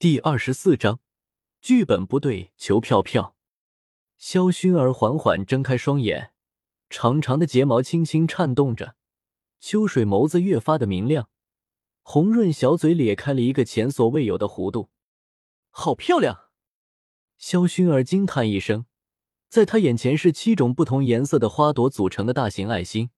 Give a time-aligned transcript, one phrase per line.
[0.00, 0.98] 第二十四章，
[1.60, 3.36] 剧本不对，求票票。
[4.16, 6.32] 萧薰儿缓缓睁开双眼，
[6.88, 8.96] 长长的睫毛轻轻颤动着，
[9.60, 11.28] 秋水眸子越发的明亮，
[12.00, 14.88] 红润小嘴咧开了一个前所未有的弧度，
[15.68, 16.48] 好漂亮！
[17.36, 18.86] 萧薰儿惊叹一声，
[19.50, 23.10] 在她眼前是七种不同颜色的花朵组成的大型爱心，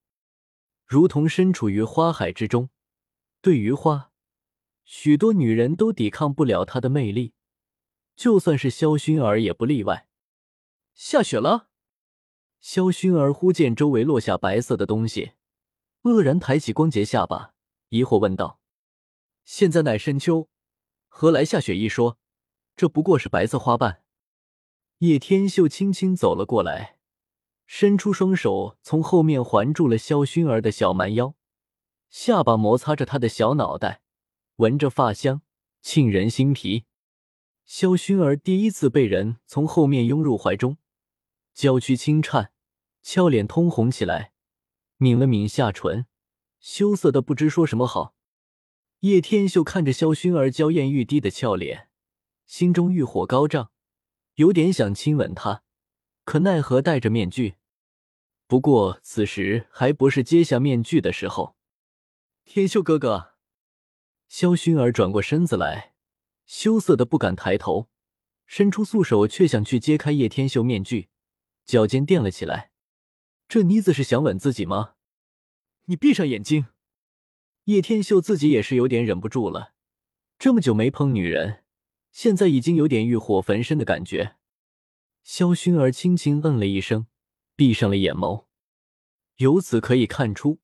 [0.85, 2.71] 如同身处于花海之中。
[3.41, 4.12] 对于花。
[4.85, 7.35] 许多女人都抵抗不了他的魅力，
[8.15, 10.09] 就算是萧薰儿也不例外。
[10.95, 11.69] 下雪了，
[12.61, 15.33] 萧薰儿忽见周围落下白色的东西，
[16.03, 17.55] 愕然抬起光洁下巴，
[17.89, 18.61] 疑惑问道
[19.45, 20.49] ：“现在乃深秋，
[21.09, 22.19] 何来下雪一说？
[22.77, 24.03] 这不过是白色花瓣。”
[24.99, 26.99] 叶天秀轻轻走了过来，
[27.67, 31.35] 伸出双手从后面环住了萧薰儿的小蛮腰，
[32.11, 34.02] 下巴摩擦着她的小脑袋。
[34.63, 35.43] 闻着发香，
[35.83, 36.85] 沁人心脾。
[37.65, 40.77] 萧薰儿第一次被人从后面拥入怀中，
[41.53, 42.53] 娇躯轻颤，
[43.03, 44.33] 俏脸通红起来，
[44.99, 46.07] 抿了抿下唇，
[46.61, 48.15] 羞涩的不知说什么好。
[49.01, 51.89] 叶天秀看着萧薰儿娇艳欲滴的俏脸，
[52.47, 53.73] 心中欲火高涨，
[54.37, 55.65] 有点想亲吻她，
[56.25, 57.57] 可奈何戴着面具。
[58.47, 61.57] 不过此时还不是揭下面具的时候。
[62.45, 63.32] 天秀哥哥。
[64.33, 65.93] 萧薰儿转过身子来，
[66.47, 67.91] 羞涩的不敢抬头，
[68.47, 71.11] 伸出素手却想去揭开叶天秀面具，
[71.67, 72.71] 脚尖垫了起来。
[73.47, 74.95] 这妮子是想吻自己吗？
[75.85, 76.69] 你闭上眼睛。
[77.65, 79.75] 叶天秀自己也是有点忍不住了，
[80.39, 81.65] 这么久没碰女人，
[82.11, 84.37] 现在已经有点欲火焚身的感觉。
[85.23, 87.07] 萧薰儿轻轻嗯了一声，
[87.55, 88.47] 闭上了眼眸。
[89.37, 90.61] 由此可以看出。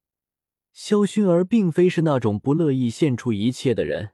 [0.81, 4.13] 萧薰儿并非是那种不乐意献出一切的人，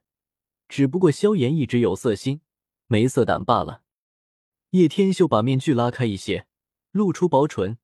[0.67, 2.41] 只不过萧炎一直有色心，
[2.87, 3.83] 没色胆罢了。
[4.71, 6.47] 叶天秀把面具拉开一些，
[6.91, 7.77] 露出薄唇，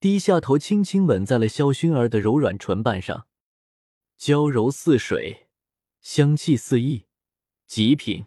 [0.00, 3.28] 低下头，轻轻吻在了萧薰儿的柔软唇瓣上，
[4.16, 5.46] 娇柔似水，
[6.00, 7.06] 香气四溢，
[7.68, 8.26] 极品。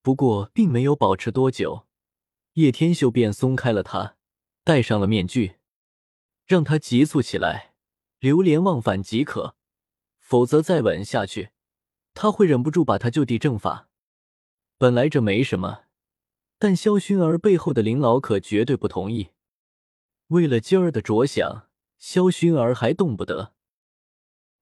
[0.00, 1.86] 不过，并没有保持多久，
[2.54, 4.16] 叶天秀便松开了他，
[4.64, 5.56] 戴上了面具，
[6.46, 7.74] 让他急促起来。
[8.18, 9.54] 流连忘返即可，
[10.18, 11.50] 否则再吻下去，
[12.14, 13.88] 他会忍不住把他就地正法。
[14.78, 15.84] 本来这没什么，
[16.58, 19.30] 但萧薰儿背后的林老可绝对不同意。
[20.28, 21.68] 为了今儿的着想，
[21.98, 23.54] 萧薰儿还动不得。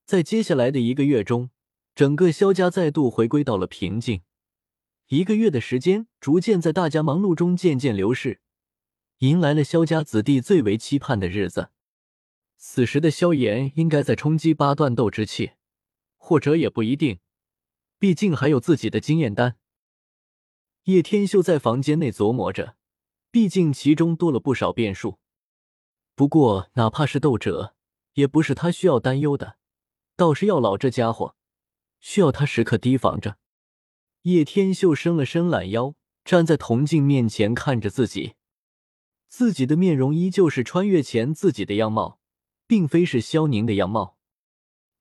[0.04, 1.50] 在接下来的一个月中，
[1.94, 4.22] 整个萧家再度回归到了平静。
[5.08, 8.40] 一个月的时间，逐渐在大家忙碌中渐渐流逝，
[9.18, 11.70] 迎来了萧家子弟最为期盼的日子。
[12.66, 15.52] 此时的萧炎应该在冲击八段斗之气，
[16.16, 17.20] 或者也不一定，
[17.98, 19.58] 毕竟还有自己的经验丹。
[20.84, 22.76] 叶天秀在房间内琢磨着，
[23.30, 25.18] 毕竟其中多了不少变数。
[26.14, 27.76] 不过，哪怕是斗者，
[28.14, 29.58] 也不是他需要担忧的。
[30.16, 31.36] 倒是药老这家伙，
[32.00, 33.36] 需要他时刻提防着。
[34.22, 38.36] 叶天秀伸了伸懒腰，站在铜镜面前看着自己，
[39.28, 42.18] 自己的面容依旧是穿越前自己的样貌。
[42.66, 44.16] 并非是萧宁的样貌，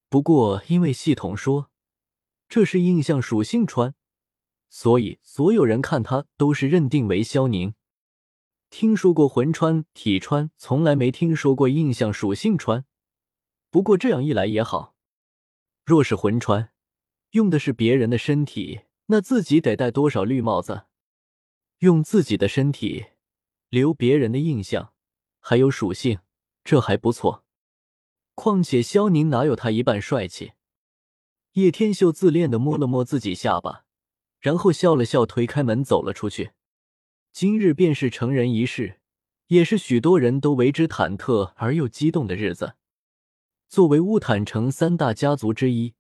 [0.10, 1.70] 不过因为系统说
[2.48, 3.96] 这是印象属性穿，
[4.70, 7.74] 所以所有人看他都是认定为萧宁。
[8.70, 12.86] 听说过魂穿、体穿，从来没听说过印象属性穿。
[13.70, 14.96] 不过这样一来也好，
[15.86, 16.72] 若是魂穿，
[17.32, 20.86] 用的是别人的身体，那自己得戴多少绿帽子？
[21.80, 23.06] 用自己的身体
[23.70, 24.94] 留别人的印象，
[25.40, 26.20] 还有属性，
[26.64, 27.43] 这还不错。
[28.36, 30.54] 况且萧宁哪有他一半帅气？
[31.54, 33.86] 叶天秀自恋的摸了摸自己下巴，
[34.40, 36.52] 然后笑了笑，推开门走了出去。
[37.32, 39.00] 今日便是成人仪式，
[39.48, 42.74] 也是许多人都为之忐忑而又激动的日子。
[43.70, 45.94] 作为乌坦城三大家族之一，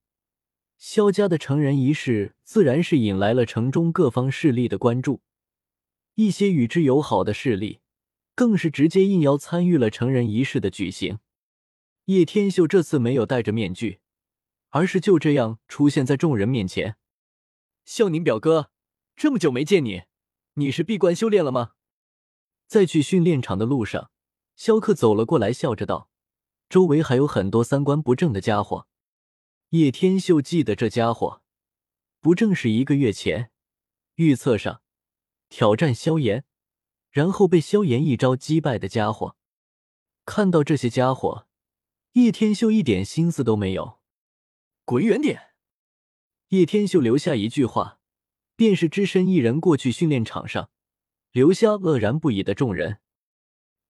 [0.77, 5.21] 萧家的成人仪式自然是引来了城中各方势力的关注。
[6.15, 7.79] 一些与之友好的势力，
[8.35, 11.19] 更是直接应邀参与了成人仪式的举行。
[12.05, 14.01] 叶天秀这次没有戴着面具，
[14.71, 16.97] 而是就这样出现在众人面前。
[17.85, 18.71] 孝宁表哥，
[19.15, 20.03] 这么久没见你，
[20.55, 21.75] 你是闭关修炼了吗？
[22.67, 24.11] 在去训练场的路上，
[24.57, 26.09] 萧克走了过来，笑着道
[26.67, 28.87] ：“周围还有很多三观不正的家伙。”
[29.71, 31.41] 叶天秀记得这家伙，
[32.19, 33.51] 不正是一个月前
[34.15, 34.81] 预测上
[35.47, 36.43] 挑战萧炎，
[37.11, 39.37] 然后被萧炎一招击败的家伙。
[40.25, 41.47] 看到这些家伙。
[42.13, 43.99] 叶天秀一点心思都没有，
[44.85, 45.53] 滚远点！
[46.49, 47.99] 叶天秀留下一句话，
[48.55, 50.69] 便是只身一人过去训练场上，
[51.31, 52.99] 留下愕然不已的众人。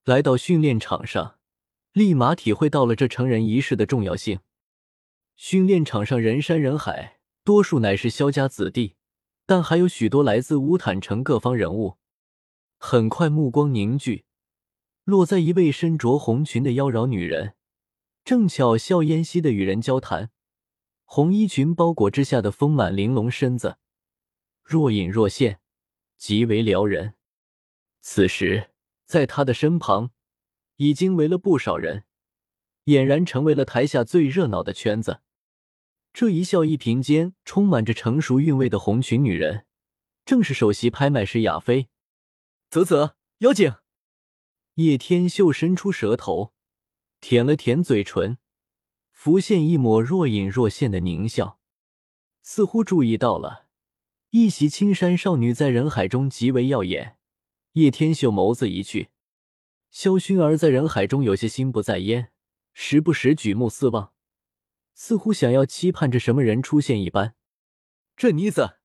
[0.05, 1.37] 来到训练场上，
[1.91, 4.39] 立马体会到了这成人仪式的重要性。
[5.35, 8.95] 训练场上人山人海，多数乃是萧家子弟，
[9.45, 11.97] 但还有许多来自乌坦城各方人物。
[12.77, 14.23] 很快，目光凝聚，
[15.03, 17.55] 落在一位身着红裙的妖娆女人，
[18.23, 20.31] 正巧笑嫣兮的与人交谈。
[21.03, 23.77] 红衣裙包裹之下的丰满玲珑身子，
[24.63, 25.59] 若隐若现，
[26.17, 27.15] 极为撩人。
[28.01, 28.71] 此时，
[29.05, 30.11] 在她的身旁，
[30.77, 32.05] 已经围了不少人，
[32.85, 35.21] 俨然成为了台下最热闹的圈子。
[36.13, 39.65] 这一笑一颦间，充满着成熟韵味的红裙女人，
[40.25, 41.89] 正是首席拍卖师亚飞。
[42.69, 43.75] 啧啧，妖精！
[44.75, 46.52] 叶天秀伸出舌头，
[47.23, 48.37] 舔了舔嘴唇，
[49.09, 51.57] 浮现一抹若隐若现的狞笑，
[52.41, 53.67] 似乎注意到了
[54.31, 57.17] 一袭青衫少女在人海中极为耀眼。
[57.71, 59.07] 叶天秀眸子一聚，
[59.89, 62.33] 萧薰儿在人海中有些心不在焉，
[62.73, 64.11] 时不时举目四望。
[64.93, 67.35] 似乎想要期盼着什么人出现一般。
[68.17, 68.79] 这妮子，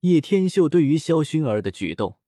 [0.00, 2.18] 叶天秀对于萧薰儿的举动，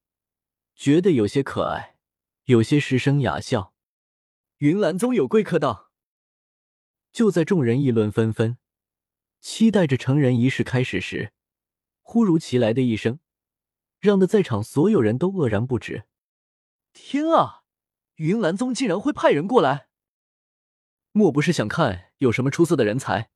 [0.76, 1.96] 觉得有些可爱，
[2.44, 3.72] 有些失声哑笑。
[4.58, 5.90] 云岚宗有贵客到。
[7.12, 8.56] 就在众人议论纷纷，
[9.40, 11.32] 期待着成人仪式开始时，
[12.00, 13.20] 忽如其来的一声，
[14.00, 16.04] 让得在场所有人都愕然不止。
[16.94, 17.64] 天啊！
[18.14, 19.88] 云岚宗竟然会派人过来！
[21.12, 23.30] 莫不是想看有什么出色的人才，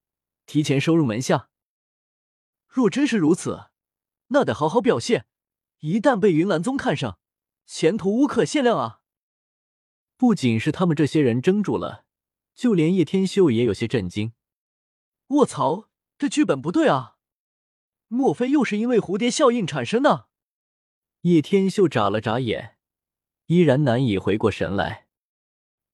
[0.47, 1.51] 提前收入门下？
[2.67, 3.71] 若真是如此，
[4.29, 5.27] 那得好好表现。
[5.81, 7.19] 一旦被云岚宗看上，
[7.67, 9.00] 前途无可限量啊！
[10.21, 12.05] 不仅是他们这些人怔住了，
[12.55, 14.35] 就连叶天秀也有些震惊。
[15.29, 15.89] 卧槽，
[16.19, 17.17] 这剧本不对啊！
[18.09, 20.29] 莫非又是因为蝴蝶效应产生的？
[21.23, 22.77] 叶天秀眨了眨眼，
[23.47, 25.07] 依然难以回过神来。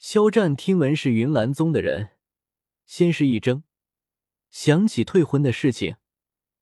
[0.00, 2.16] 肖战听闻是云岚宗的人，
[2.84, 3.62] 先是一怔，
[4.50, 5.98] 想起退婚的事情，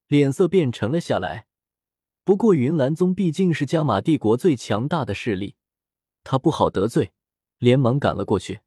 [0.09, 1.47] 脸色便沉了下来。
[2.25, 5.57] 不过云岚宗毕竟是加玛帝国最强大的势力，
[6.23, 7.15] 他不好得罪，
[7.59, 8.61] 连忙赶了过去。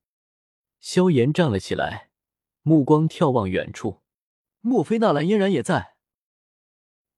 [0.79, 2.11] 萧炎站了起来，
[2.61, 4.01] 目光眺望远处，
[4.61, 5.95] 莫非纳兰嫣然也在？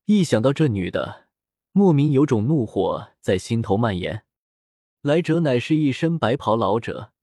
[0.06, 1.28] 一想到这女的，
[1.72, 4.26] 莫名有种怒火在心头蔓延。
[5.02, 7.14] 来者乃是一身白袍老者。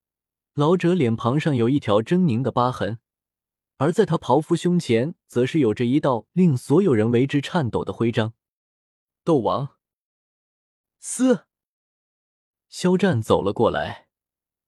[0.55, 2.99] 老者脸庞上有一条狰狞的疤痕，
[3.77, 8.33] 而在他袍服胸前，则是有着一道令所有人为之颤抖的徽章——
[9.23, 9.77] 斗王。
[10.99, 11.47] 嘶！
[12.71, 14.06] 肖战走了过来，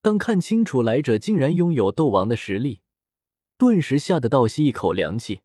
[0.09, 2.81] 当看清楚来者竟然拥有斗王的实力，
[3.59, 5.43] 顿时吓得倒吸一口凉气。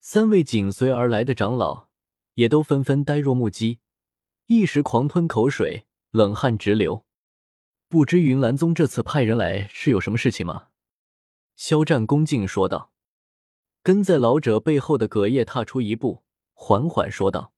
[0.00, 1.88] 三位紧随而来的长老
[2.34, 3.80] 也都纷纷呆若木鸡，
[4.46, 7.04] 一时狂吞口水，冷汗直流。
[7.88, 10.68] 不知云岚宗这次派人来是有什么事情吗？
[11.56, 12.92] 肖战恭敬说道。
[13.82, 17.52] 跟在老者背后的葛叶踏出一步，缓缓说道：“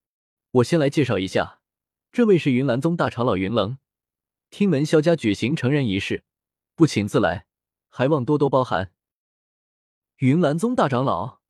[0.53, 1.61] 我先来介绍一下，
[2.11, 3.77] 这位是云岚宗大长老云棱。
[4.57, 6.23] 听闻萧家举行成人仪式，
[6.77, 7.47] 不请自来，
[7.89, 8.93] 还望多多包涵。”
[10.19, 11.41] 云岚宗大长老，